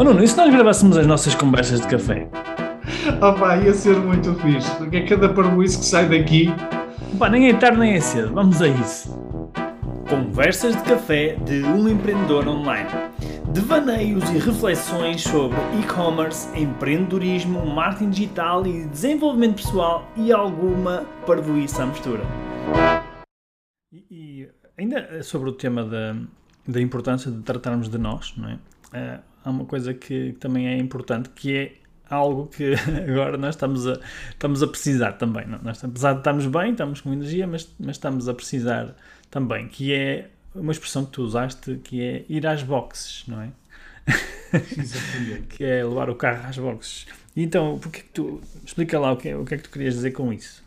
Oh 0.00 0.02
Nuno, 0.02 0.24
e 0.24 0.26
se 0.26 0.34
nós 0.34 0.50
gravássemos 0.50 0.96
as 0.96 1.06
nossas 1.06 1.34
conversas 1.34 1.82
de 1.82 1.86
café? 1.86 2.26
Oh 3.20 3.34
pá, 3.38 3.58
ia 3.58 3.74
ser 3.74 3.98
muito 3.98 4.34
fixe, 4.36 4.74
porque 4.76 4.96
é 4.96 5.06
cada 5.06 5.28
parboice 5.28 5.78
que 5.78 5.84
sai 5.84 6.08
daqui. 6.08 6.46
Pá, 7.18 7.28
nem 7.28 7.50
é 7.50 7.52
tarde 7.52 7.78
nem 7.78 7.92
é 7.92 8.00
cedo, 8.00 8.32
vamos 8.32 8.62
a 8.62 8.68
isso. 8.68 9.14
Conversas 10.08 10.74
de 10.74 10.82
café 10.84 11.34
de 11.44 11.62
um 11.64 11.86
empreendedor 11.86 12.48
online. 12.48 12.88
Devaneios 13.52 14.26
e 14.30 14.38
reflexões 14.38 15.20
sobre 15.20 15.58
e-commerce, 15.78 16.48
empreendedorismo, 16.58 17.66
marketing 17.66 18.08
digital 18.08 18.66
e 18.66 18.86
desenvolvimento 18.86 19.56
pessoal 19.56 20.10
e 20.16 20.32
alguma 20.32 21.04
parvoíça 21.26 21.82
à 21.82 21.86
mistura. 21.86 22.22
E, 23.92 24.06
e 24.10 24.48
ainda 24.78 25.22
sobre 25.22 25.50
o 25.50 25.52
tema 25.52 25.84
da, 25.84 26.16
da 26.66 26.80
importância 26.80 27.30
de 27.30 27.42
tratarmos 27.42 27.90
de 27.90 27.98
nós, 27.98 28.32
não 28.38 28.48
é? 28.48 28.54
Uh, 28.92 29.29
há 29.44 29.50
uma 29.50 29.64
coisa 29.64 29.94
que 29.94 30.32
também 30.40 30.68
é 30.68 30.76
importante, 30.76 31.30
que 31.30 31.56
é 31.56 31.72
algo 32.08 32.48
que 32.48 32.74
agora 33.08 33.36
nós 33.36 33.54
estamos 33.54 33.86
a, 33.86 33.98
estamos 34.30 34.62
a 34.62 34.66
precisar 34.66 35.12
também. 35.12 35.46
Não? 35.46 35.58
Nós, 35.62 35.82
apesar 35.82 36.14
de 36.14 36.18
estarmos 36.18 36.46
bem, 36.46 36.72
estamos 36.72 37.00
com 37.00 37.12
energia, 37.12 37.46
mas, 37.46 37.72
mas 37.78 37.96
estamos 37.96 38.28
a 38.28 38.34
precisar 38.34 38.94
também, 39.30 39.68
que 39.68 39.92
é 39.92 40.28
uma 40.54 40.72
expressão 40.72 41.04
que 41.04 41.12
tu 41.12 41.22
usaste, 41.22 41.76
que 41.76 42.02
é 42.02 42.24
ir 42.28 42.46
às 42.46 42.62
boxes, 42.62 43.24
não 43.28 43.40
é? 43.40 43.50
Exatamente. 44.52 45.46
que 45.56 45.64
é 45.64 45.84
levar 45.84 46.10
o 46.10 46.16
carro 46.16 46.48
às 46.48 46.58
boxes. 46.58 47.06
Então, 47.36 47.78
porque 47.78 48.00
que 48.00 48.08
tu, 48.08 48.40
explica 48.64 48.98
lá 48.98 49.12
o 49.12 49.16
que, 49.16 49.28
é, 49.28 49.36
o 49.36 49.44
que 49.44 49.54
é 49.54 49.56
que 49.56 49.62
tu 49.62 49.70
querias 49.70 49.94
dizer 49.94 50.10
com 50.10 50.32
isso? 50.32 50.62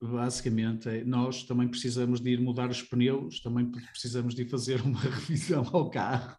Basicamente, 0.00 0.88
é, 0.88 1.04
nós 1.04 1.44
também 1.44 1.68
precisamos 1.68 2.20
de 2.20 2.30
ir 2.30 2.40
mudar 2.40 2.70
os 2.70 2.82
pneus, 2.82 3.40
também 3.40 3.70
precisamos 3.70 4.34
de 4.34 4.42
ir 4.42 4.48
fazer 4.48 4.80
uma 4.80 5.00
revisão 5.00 5.66
ao 5.72 5.90
carro. 5.90 6.36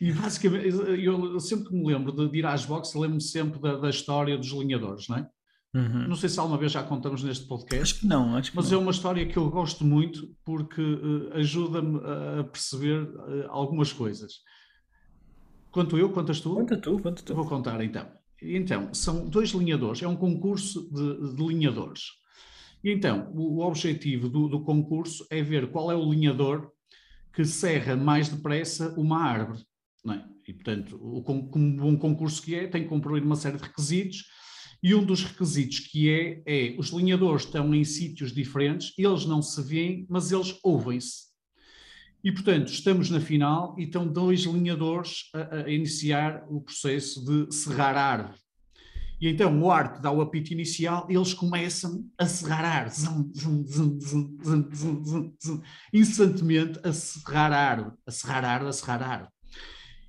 E 0.00 0.12
basicamente, 0.12 0.68
eu 1.02 1.38
sempre 1.40 1.68
que 1.68 1.74
me 1.74 1.86
lembro 1.86 2.12
de, 2.12 2.28
de 2.28 2.38
ir 2.38 2.46
às 2.46 2.64
boxes, 2.64 2.94
lembro-me 2.94 3.22
sempre 3.22 3.60
da, 3.60 3.76
da, 3.76 3.90
história 3.90 4.36
dos 4.36 4.50
linhadores, 4.50 5.08
não 5.08 5.18
é? 5.18 5.28
Uhum. 5.74 6.08
Não 6.08 6.16
sei 6.16 6.28
se 6.28 6.40
alguma 6.40 6.58
vez 6.58 6.72
já 6.72 6.82
contamos 6.82 7.22
neste 7.22 7.46
podcast. 7.46 7.82
Acho 7.82 8.00
que 8.00 8.06
não, 8.06 8.34
acho 8.36 8.50
que 8.50 8.56
Mas 8.56 8.70
não. 8.70 8.78
é 8.78 8.82
uma 8.82 8.90
história 8.90 9.26
que 9.26 9.36
eu 9.36 9.50
gosto 9.50 9.84
muito 9.84 10.34
porque 10.44 10.80
uh, 10.80 11.34
ajuda-me 11.34 12.00
a 12.40 12.44
perceber 12.44 13.02
uh, 13.02 13.50
algumas 13.50 13.92
coisas. 13.92 14.40
Quanto 15.70 15.98
eu, 15.98 16.08
quantas 16.08 16.40
tu? 16.40 16.54
Conta 16.54 16.76
tu, 16.78 16.98
conta 16.98 17.22
tu. 17.22 17.34
Vou 17.34 17.46
contar 17.46 17.82
então. 17.82 18.06
Então, 18.42 18.92
são 18.92 19.28
dois 19.28 19.50
linhadores, 19.50 20.02
é 20.02 20.08
um 20.08 20.16
concurso 20.16 20.88
de, 20.90 21.34
de 21.34 21.46
linhadores. 21.46 22.02
Então, 22.88 23.32
o, 23.34 23.56
o 23.56 23.66
objetivo 23.66 24.28
do, 24.28 24.48
do, 24.48 24.60
concurso 24.60 25.26
é 25.28 25.42
ver 25.42 25.72
qual 25.72 25.90
é 25.90 25.96
o 25.96 26.08
linhador 26.08 26.70
que 27.32 27.44
serra 27.44 27.96
mais 27.96 28.28
depressa 28.28 28.94
uma 28.96 29.20
árvore. 29.20 29.64
É? 30.08 30.22
E, 30.46 30.52
portanto, 30.52 30.96
o, 31.02 31.20
como 31.20 31.50
um 31.84 31.96
concurso 31.96 32.40
que 32.40 32.54
é, 32.54 32.68
tem 32.68 32.84
que 32.84 32.88
cumprir 32.88 33.24
uma 33.24 33.34
série 33.34 33.56
de 33.56 33.64
requisitos, 33.64 34.24
e 34.80 34.94
um 34.94 35.04
dos 35.04 35.24
requisitos 35.24 35.80
que 35.80 36.08
é, 36.08 36.42
é 36.46 36.76
os 36.78 36.90
linhadores 36.90 37.42
estão 37.42 37.74
em 37.74 37.82
sítios 37.82 38.32
diferentes, 38.32 38.92
eles 38.96 39.26
não 39.26 39.42
se 39.42 39.60
veem, 39.62 40.06
mas 40.08 40.30
eles 40.30 40.56
ouvem-se. 40.62 41.26
E, 42.22 42.30
portanto, 42.30 42.68
estamos 42.68 43.10
na 43.10 43.18
final 43.18 43.74
e 43.76 43.82
estão 43.82 44.06
dois 44.06 44.42
linhadores 44.42 45.28
a, 45.34 45.64
a 45.64 45.70
iniciar 45.72 46.44
o 46.48 46.60
processo 46.60 47.24
de 47.24 47.52
serrar 47.52 47.96
a 47.96 48.04
árvore. 48.04 48.45
E 49.20 49.28
então 49.28 49.62
o 49.62 49.70
arte 49.70 50.00
dá 50.00 50.10
o 50.10 50.20
apito 50.20 50.52
inicial 50.52 51.06
eles 51.08 51.32
começam 51.32 52.04
a 52.18 52.26
serrar 52.26 52.90
zum, 52.92 53.30
zum, 53.34 53.66
zum, 53.66 55.32
incessantemente 55.92 56.78
a 56.84 56.92
serrar 56.92 57.52
a 57.52 57.56
árvore, 57.56 57.96
a 58.06 58.10
serrar 58.10 58.44
a 58.44 58.50
árvore, 58.50 58.70
a 58.70 58.72
serrar 58.72 59.02
a 59.02 59.06
árvore. 59.06 59.30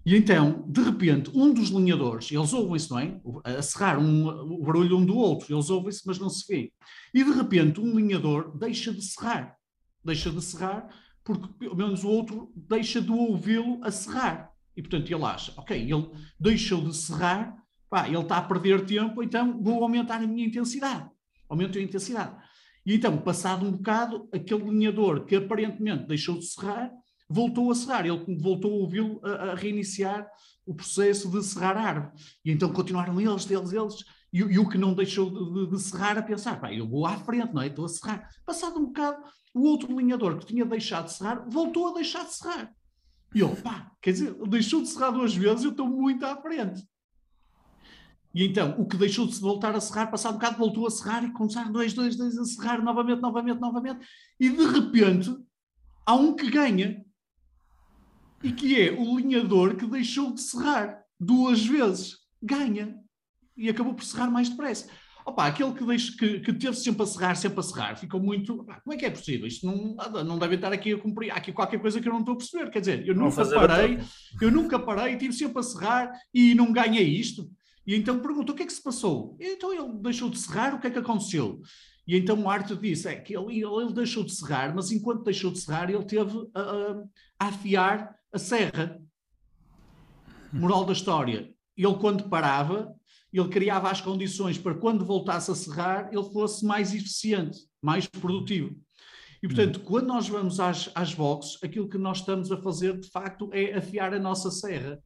E 0.05 0.15
então, 0.15 0.63
de 0.69 0.81
repente, 0.81 1.29
um 1.33 1.53
dos 1.53 1.67
linhadores, 1.67 2.31
eles 2.31 2.53
ouvem-se, 2.53 2.89
não 2.89 2.97
é? 2.97 3.19
A 3.43 3.61
serrar 3.61 3.99
um, 3.99 4.27
o 4.27 4.63
barulho 4.63 4.97
um 4.97 5.05
do 5.05 5.17
outro, 5.17 5.53
eles 5.53 5.69
ouvem-se, 5.69 6.03
mas 6.05 6.17
não 6.17 6.29
se 6.29 6.45
vê. 6.47 6.71
E 7.13 7.23
de 7.25 7.31
repente, 7.31 7.81
um 7.81 7.93
linhador 7.93 8.57
deixa 8.57 8.93
de 8.93 9.01
serrar. 9.01 9.57
Deixa 10.05 10.31
de 10.31 10.41
serrar, 10.41 10.87
porque 11.25 11.45
pelo 11.59 11.75
menos 11.75 12.05
o 12.05 12.07
outro 12.07 12.49
deixa 12.55 13.01
de 13.01 13.11
ouvi-lo 13.11 13.83
a 13.83 13.91
serrar. 13.91 14.49
E 14.77 14.81
portanto 14.81 15.11
ele 15.11 15.23
acha, 15.25 15.51
ok, 15.57 15.77
ele 15.77 16.09
deixou 16.39 16.81
de 16.81 16.95
serrar, 16.95 17.57
pá, 17.89 18.07
ele 18.07 18.17
está 18.17 18.37
a 18.37 18.41
perder 18.41 18.85
tempo, 18.85 19.23
então 19.23 19.61
vou 19.61 19.83
aumentar 19.83 20.21
a 20.21 20.27
minha 20.27 20.47
intensidade. 20.47 21.09
Aumento 21.49 21.77
a 21.77 21.81
intensidade. 21.81 22.35
E 22.85 22.95
então, 22.95 23.17
passado 23.17 23.65
um 23.65 23.71
bocado, 23.71 24.29
aquele 24.33 24.63
linhador 24.63 25.25
que 25.25 25.35
aparentemente 25.35 26.07
deixou 26.07 26.37
de 26.39 26.45
serrar, 26.45 26.91
voltou 27.29 27.69
a 27.71 27.75
serrar. 27.75 28.05
Ele 28.05 28.37
voltou 28.39 28.71
a 28.71 28.75
ouvi-lo 28.75 29.19
a, 29.23 29.29
a, 29.29 29.55
reiniciar 29.55 30.25
o 30.65 30.73
processo 30.73 31.29
de 31.29 31.43
serrar 31.43 31.77
a 31.77 31.81
árvore. 31.81 32.11
E 32.45 32.51
então 32.51 32.71
continuaram 32.71 33.19
eles, 33.19 33.49
eles, 33.49 33.73
eles, 33.73 34.05
e, 34.31 34.39
e 34.39 34.59
o 34.59 34.69
que 34.69 34.77
não 34.77 34.93
deixou 34.93 35.29
de, 35.29 35.69
de, 35.69 35.81
serrar 35.81 36.17
a 36.17 36.21
pensar, 36.21 36.59
pá, 36.59 36.73
eu 36.73 36.87
vou 36.87 37.05
à 37.05 37.17
frente, 37.17 37.53
não 37.53 37.61
é? 37.61 37.67
Estou 37.67 37.85
a 37.85 37.89
serrar. 37.89 38.29
Passado 38.45 38.79
um 38.79 38.85
bocado, 38.85 39.21
o 39.53 39.63
outro 39.63 39.97
linhador 39.97 40.37
que 40.37 40.45
tinha 40.45 40.65
deixado 40.65 41.05
de 41.05 41.13
serrar, 41.13 41.45
voltou 41.49 41.89
a 41.89 41.93
deixar 41.93 42.25
de 42.25 42.33
serrar. 42.33 42.73
E 43.35 43.39
eu, 43.39 43.55
pá, 43.57 43.91
quer 44.01 44.11
dizer, 44.11 44.33
deixou 44.47 44.81
de 44.81 44.87
serrar 44.87 45.11
duas 45.11 45.35
vezes, 45.35 45.65
eu 45.65 45.71
estou 45.71 45.87
muito 45.87 46.25
à 46.25 46.35
frente. 46.41 46.81
E 48.37 48.45
então, 48.45 48.75
o 48.77 48.85
que 48.85 48.95
deixou 48.95 49.25
de 49.25 49.33
se 49.33 49.41
voltar 49.41 49.75
a 49.75 49.81
serrar, 49.81 50.11
passado 50.11 50.35
um 50.35 50.37
bocado, 50.37 50.59
voltou 50.59 50.85
a 50.85 50.91
serrar 50.91 51.23
e 51.23 51.31
começaram 51.31 51.71
dois, 51.71 51.91
dois, 51.91 52.15
dois 52.15 52.37
a 52.37 52.45
serrar 52.45 52.83
novamente, 52.83 53.19
novamente, 53.19 53.59
novamente. 53.59 54.05
E 54.39 54.47
de 54.47 54.63
repente, 54.63 55.35
há 56.05 56.13
um 56.13 56.35
que 56.35 56.47
ganha. 56.47 57.03
E 58.43 58.51
que 58.51 58.79
é 58.79 58.91
o 58.91 59.17
linhador 59.17 59.75
que 59.75 59.87
deixou 59.87 60.31
de 60.35 60.41
serrar 60.41 61.01
duas 61.19 61.65
vezes. 61.65 62.15
Ganha. 62.39 62.95
E 63.57 63.69
acabou 63.69 63.95
por 63.95 64.03
serrar 64.03 64.29
mais 64.29 64.49
depressa. 64.49 64.87
Opa, 65.25 65.47
aquele 65.47 65.73
que, 65.73 65.83
deixe, 65.83 66.15
que, 66.15 66.39
que 66.39 66.53
teve 66.53 66.77
sempre 66.77 67.01
a 67.01 67.05
serrar, 67.07 67.35
sempre 67.35 67.59
a 67.59 67.63
serrar, 67.63 67.97
ficou 67.97 68.21
muito. 68.21 68.61
Opa, 68.61 68.79
como 68.81 68.93
é 68.93 68.97
que 68.97 69.05
é 69.07 69.09
possível? 69.09 69.47
Isto 69.47 69.65
não, 69.65 70.23
não 70.23 70.37
deve 70.37 70.53
estar 70.53 70.71
aqui 70.71 70.93
a 70.93 70.99
cumprir. 70.99 71.31
Há 71.31 71.37
aqui 71.37 71.51
qualquer 71.51 71.81
coisa 71.81 71.99
que 71.99 72.07
eu 72.07 72.13
não 72.13 72.19
estou 72.19 72.35
a 72.35 72.37
perceber. 72.37 72.69
Quer 72.69 72.81
dizer, 72.81 73.07
eu 73.07 73.15
nunca 73.15 73.43
parei, 73.43 73.99
eu 74.39 74.51
nunca 74.51 74.77
parei, 74.77 75.17
tive 75.17 75.33
sempre 75.33 75.57
a 75.57 75.63
serrar 75.63 76.11
e 76.31 76.53
não 76.53 76.71
ganhei 76.71 77.03
isto. 77.03 77.49
E 77.87 77.95
então 77.95 78.19
pergunta 78.19 78.51
o 78.51 78.55
que 78.55 78.63
é 78.63 78.65
que 78.65 78.73
se 78.73 78.83
passou? 78.83 79.37
E 79.39 79.53
então 79.53 79.73
ele 79.73 79.93
deixou 80.01 80.29
de 80.29 80.37
serrar, 80.37 80.75
o 80.75 80.79
que 80.79 80.87
é 80.87 80.89
que 80.89 80.99
aconteceu? 80.99 81.61
E 82.05 82.17
então 82.17 82.37
o 82.41 82.49
Arthur 82.49 82.77
disse 82.77 83.07
é 83.07 83.15
que 83.15 83.35
ele, 83.35 83.63
ele 83.63 83.93
deixou 83.93 84.25
de 84.25 84.33
serrar, 84.33 84.75
mas 84.75 84.91
enquanto 84.91 85.23
deixou 85.23 85.51
de 85.51 85.59
serrar, 85.59 85.89
ele 85.89 86.03
teve 86.03 86.37
a, 86.53 86.59
a, 86.59 87.03
a 87.39 87.47
afiar 87.47 88.13
a 88.31 88.37
serra. 88.37 89.01
Moral 90.51 90.83
da 90.83 90.91
história: 90.91 91.49
ele, 91.77 91.95
quando 91.95 92.27
parava, 92.27 92.93
ele 93.31 93.47
criava 93.47 93.89
as 93.89 94.01
condições 94.01 94.57
para 94.57 94.75
quando 94.75 95.05
voltasse 95.05 95.49
a 95.49 95.55
serrar, 95.55 96.09
ele 96.11 96.29
fosse 96.31 96.65
mais 96.65 96.93
eficiente, 96.93 97.59
mais 97.81 98.05
produtivo. 98.05 98.75
E, 99.41 99.47
portanto, 99.47 99.79
quando 99.81 100.07
nós 100.07 100.27
vamos 100.27 100.59
às, 100.59 100.89
às 100.95 101.13
boxes, 101.13 101.63
aquilo 101.63 101.87
que 101.87 101.97
nós 101.97 102.19
estamos 102.19 102.51
a 102.51 102.57
fazer, 102.57 102.99
de 102.99 103.09
facto, 103.09 103.49
é 103.53 103.75
afiar 103.75 104.13
a 104.13 104.19
nossa 104.19 104.49
serra. 104.49 104.99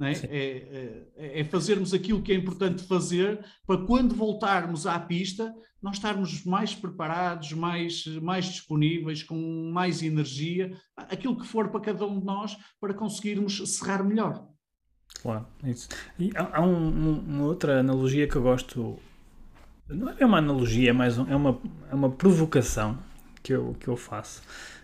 É? 0.00 0.12
É, 0.12 1.06
é, 1.16 1.40
é, 1.40 1.44
fazermos 1.44 1.94
aquilo 1.94 2.20
que 2.20 2.30
é 2.30 2.34
importante 2.34 2.82
fazer 2.82 3.42
para 3.66 3.84
quando 3.86 4.14
voltarmos 4.14 4.86
à 4.86 4.98
pista 4.98 5.54
nós 5.80 5.96
estarmos 5.96 6.44
mais 6.44 6.74
preparados, 6.74 7.52
mais, 7.52 8.06
mais 8.20 8.46
disponíveis, 8.46 9.22
com 9.22 9.70
mais 9.72 10.02
energia, 10.02 10.76
aquilo 10.96 11.38
que 11.38 11.46
for 11.46 11.68
para 11.70 11.80
cada 11.80 12.04
um 12.06 12.18
de 12.18 12.26
nós 12.26 12.56
para 12.80 12.92
conseguirmos 12.92 13.62
serrar 13.76 14.04
melhor. 14.04 14.46
Claro, 15.22 15.46
isso. 15.64 15.88
E 16.18 16.30
há, 16.34 16.58
há 16.58 16.62
um, 16.62 17.20
uma 17.20 17.44
outra 17.44 17.80
analogia 17.80 18.26
que 18.26 18.36
eu 18.36 18.42
gosto, 18.42 18.98
não 19.88 20.10
é 20.10 20.26
uma 20.26 20.38
analogia, 20.38 20.90
é 20.90 20.92
um, 20.92 21.02
é, 21.02 21.36
uma, 21.36 21.60
é 21.90 21.94
uma 21.94 22.10
provocação 22.10 22.98
que 23.42 23.52
eu, 23.52 23.76
que 23.78 23.88
eu 23.88 23.96
faço, 23.96 24.42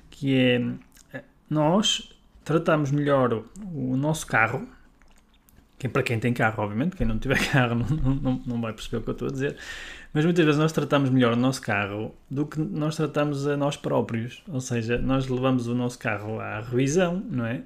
que 0.09 0.37
é 0.37 1.23
nós 1.51 2.17
tratamos 2.45 2.91
melhor 2.91 3.33
o, 3.33 3.93
o 3.93 3.97
nosso 3.97 4.27
carro 4.27 4.67
quem, 5.83 5.91
para 5.91 6.05
quem 6.05 6.17
tem 6.21 6.33
carro, 6.33 6.63
obviamente, 6.63 6.95
quem 6.95 7.05
não 7.05 7.19
tiver 7.19 7.45
carro 7.51 7.75
não, 7.75 8.15
não, 8.15 8.43
não 8.47 8.61
vai 8.61 8.73
perceber 8.73 8.99
o 8.99 9.03
que 9.03 9.11
eu 9.11 9.13
estou 9.13 9.27
a 9.27 9.33
dizer, 9.33 9.57
mas 10.15 10.25
muitas 10.25 10.45
vezes 10.45 10.61
nós 10.61 10.71
tratamos 10.71 11.11
melhor 11.11 11.33
o 11.33 11.37
nosso 11.37 11.61
carro 11.61 12.15
do 12.31 12.47
que 12.47 12.61
nós 12.61 12.95
tratamos 12.95 13.49
a 13.49 13.57
nós 13.57 13.77
próprios, 13.77 14.45
ou 14.49 14.61
seja, 14.61 14.97
nós 14.99 15.27
levamos 15.27 15.67
o 15.67 15.75
nosso 15.75 15.99
carro 15.99 16.39
à 16.39 16.61
revisão, 16.61 17.21
não 17.29 17.45
é? 17.45 17.63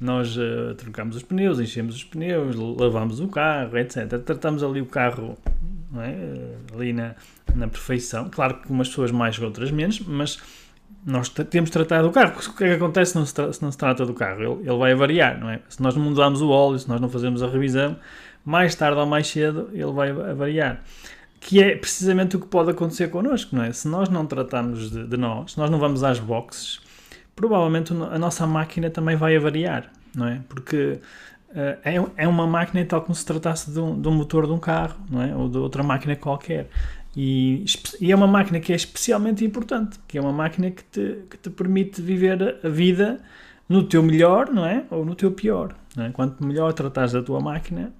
Nós 0.00 0.36
uh, 0.36 0.74
trocamos 0.78 1.14
os 1.14 1.22
pneus, 1.22 1.60
enchemos 1.60 1.94
os 1.94 2.02
pneus, 2.02 2.56
lavamos 2.56 3.20
o 3.20 3.28
carro, 3.28 3.78
etc. 3.78 4.18
Tratamos 4.24 4.64
ali 4.64 4.80
o 4.80 4.86
carro 4.86 5.38
é? 5.98 6.74
ali 6.74 6.92
na, 6.92 7.14
na 7.54 7.68
perfeição. 7.68 8.28
Claro 8.30 8.62
que 8.62 8.70
umas 8.70 8.88
pessoas 8.88 9.12
mais, 9.12 9.38
outras 9.38 9.70
menos, 9.70 10.00
mas 10.00 10.40
nós 11.04 11.28
temos 11.28 11.70
de 11.70 11.72
tratar 11.72 12.02
do 12.02 12.10
carro. 12.10 12.34
O 12.38 12.56
que 12.56 12.64
é 12.64 12.68
que 12.68 12.74
acontece 12.74 13.12
se 13.12 13.18
não 13.18 13.24
se, 13.24 13.52
se, 13.52 13.62
não 13.62 13.72
se 13.72 13.78
trata 13.78 14.04
do 14.04 14.14
carro? 14.14 14.42
Ele, 14.42 14.68
ele 14.68 14.78
vai 14.78 14.94
variar, 14.94 15.38
não 15.38 15.48
é? 15.48 15.60
Se 15.68 15.82
nós 15.82 15.96
não 15.96 16.02
mudamos 16.02 16.42
o 16.42 16.50
óleo, 16.50 16.78
se 16.78 16.88
nós 16.88 17.00
não 17.00 17.08
fazemos 17.08 17.42
a 17.42 17.48
revisão, 17.48 17.96
mais 18.44 18.74
tarde 18.74 18.98
ou 18.98 19.06
mais 19.06 19.26
cedo 19.26 19.70
ele 19.72 19.92
vai 19.92 20.12
variar. 20.12 20.80
Que 21.40 21.62
é 21.62 21.74
precisamente 21.74 22.36
o 22.36 22.40
que 22.40 22.46
pode 22.46 22.70
acontecer 22.70 23.08
connosco, 23.08 23.56
não 23.56 23.64
é? 23.64 23.72
Se 23.72 23.88
nós 23.88 24.08
não 24.08 24.26
tratamos 24.26 24.90
de, 24.90 25.06
de 25.06 25.16
nós, 25.16 25.52
se 25.52 25.58
nós 25.58 25.70
não 25.70 25.78
vamos 25.78 26.04
às 26.04 26.18
boxes, 26.18 26.80
provavelmente 27.34 27.92
a 27.92 28.18
nossa 28.18 28.46
máquina 28.46 28.90
também 28.90 29.16
vai 29.16 29.38
variar, 29.38 29.90
não 30.14 30.26
é? 30.26 30.40
Porque 30.48 31.00
é, 31.54 31.94
é 32.16 32.28
uma 32.28 32.46
máquina 32.46 32.84
tal 32.84 33.00
como 33.00 33.14
se 33.14 33.24
tratasse 33.24 33.70
de 33.70 33.80
um, 33.80 34.00
de 34.00 34.06
um 34.06 34.12
motor 34.12 34.46
de 34.46 34.52
um 34.52 34.58
carro, 34.58 34.96
não 35.10 35.22
é? 35.22 35.34
Ou 35.34 35.48
de 35.48 35.58
outra 35.58 35.82
máquina 35.82 36.14
qualquer. 36.14 36.68
E, 37.16 37.64
e, 38.00 38.12
é 38.12 38.14
uma 38.14 38.26
máquina 38.26 38.60
que 38.60 38.72
é 38.72 38.76
especialmente 38.76 39.44
importante, 39.44 39.98
que 40.06 40.16
é 40.16 40.20
uma 40.20 40.32
máquina 40.32 40.70
que 40.70 40.84
te, 40.84 41.24
que 41.28 41.36
te 41.36 41.50
permite 41.50 42.00
viver 42.00 42.60
a 42.62 42.68
vida 42.68 43.20
no 43.68 43.82
teu 43.82 44.02
melhor, 44.02 44.50
não 44.50 44.64
é? 44.64 44.84
Ou 44.90 45.04
no 45.04 45.14
teu 45.14 45.32
pior. 45.32 45.74
É? 45.96 46.10
Quanto 46.10 46.44
melhor 46.44 46.72
tratares 46.72 47.12
da 47.12 47.22
tua 47.22 47.40
máquina, 47.40 47.92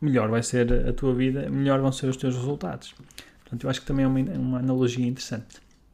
melhor 0.00 0.28
vai 0.28 0.42
ser 0.42 0.88
a 0.88 0.92
tua 0.92 1.14
vida, 1.14 1.48
melhor 1.50 1.80
vão 1.80 1.90
ser 1.90 2.06
os 2.06 2.16
teus 2.16 2.36
resultados. 2.36 2.94
Portanto, 3.42 3.64
eu 3.64 3.70
acho 3.70 3.80
que 3.80 3.86
também 3.86 4.04
é 4.04 4.08
uma, 4.08 4.20
uma 4.20 4.58
analogia 4.58 5.06
interessante. 5.06 5.63